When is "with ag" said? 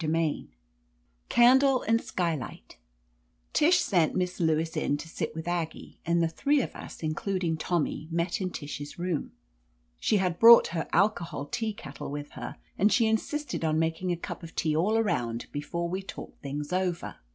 5.35-5.73